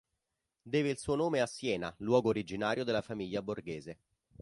[0.65, 3.97] Deve il suo nome a Siena, luogo originario della famiglia Borghese.